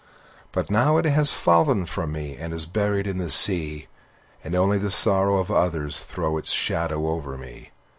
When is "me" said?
2.11-2.31, 7.37-7.69